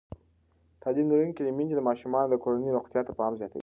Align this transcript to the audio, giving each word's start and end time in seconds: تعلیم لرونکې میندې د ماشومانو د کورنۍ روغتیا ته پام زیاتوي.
تعلیم 0.81 1.07
لرونکې 1.11 1.43
میندې 1.57 1.75
د 1.75 1.81
ماشومانو 1.89 2.31
د 2.31 2.35
کورنۍ 2.43 2.69
روغتیا 2.71 3.01
ته 3.07 3.11
پام 3.19 3.33
زیاتوي. 3.39 3.59